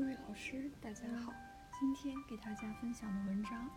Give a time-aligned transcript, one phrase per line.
[0.00, 1.30] 各位老师，大家好。
[1.78, 3.68] 今天给大家分享的文章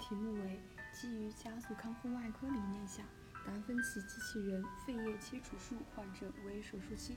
[0.00, 0.60] 题目为
[1.00, 3.04] 《基于加速康复外科理念下，
[3.46, 7.16] 达芬奇机器人肺叶切除术患者为手术期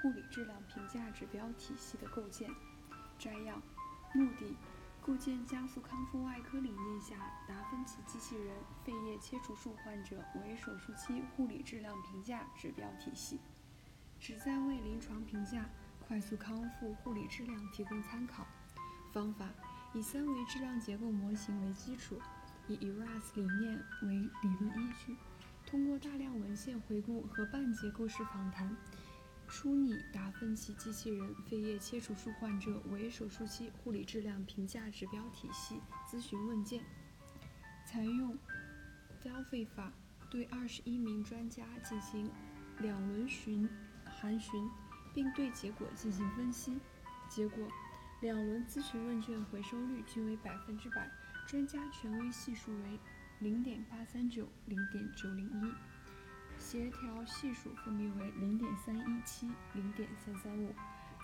[0.00, 2.48] 护理质量评价指标体系的构建》。
[3.18, 3.56] 摘要：
[4.14, 4.56] 目的，
[5.02, 7.16] 构建加速康复外科理念下
[7.48, 13.40] 达芬奇机器人肺叶切除术患者为手术期护理质量评价指标体系，
[14.20, 15.68] 旨在为临床评价。
[16.10, 18.44] 快速康复护理质量提供参考。
[19.12, 19.48] 方法
[19.94, 22.20] 以三维质量结构模型为基础，
[22.66, 25.16] 以 ERAS 理念为理论依据，
[25.64, 28.76] 通过大量文献回顾和半结构式访谈，
[29.46, 36.82] 梳拟达芬奇机器人肺叶切除术患者为手术期护理质量评价指标体系咨询问卷。
[37.86, 38.36] 采用
[39.22, 39.92] Delphi 法，
[40.28, 42.28] 对二十一名专家进行
[42.80, 43.68] 两轮询
[44.04, 44.68] 函询。
[45.14, 46.78] 并对结果进行分析，
[47.28, 47.66] 结果
[48.20, 51.10] 两轮咨询问卷回收率均为百分之百，
[51.46, 52.98] 专家权威系数为
[53.40, 55.72] 零点八三九、零点九零一，
[56.58, 60.74] 协调系数分别为零点三一七、零点三三五。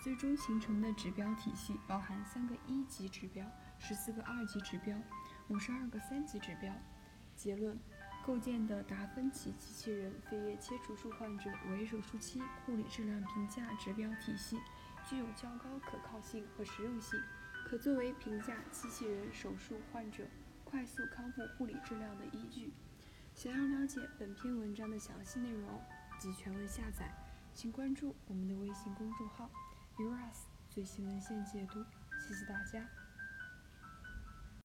[0.03, 3.45] 最终形成的指标体系包含三个一级指标、
[3.79, 4.95] 十四个二级指标、
[5.47, 6.73] 五十二个三级指标。
[7.35, 7.77] 结论。
[8.27, 14.59] 构建的达芬奇机器人肺叶切除术患者为手术期护理质量评价指标体系
[15.07, 17.17] 具有较高可靠性和实用性，
[17.65, 20.25] 可作为评价机器人手术患者
[20.65, 22.73] 快速康复护理质量的依据。
[23.33, 25.81] 想要了解本篇文章的详细内容
[26.19, 27.09] 及全文下载，
[27.53, 29.49] 请关注我们的微信公众号
[29.95, 31.81] “uras 最新文献解读”。
[32.27, 33.06] 谢谢大家。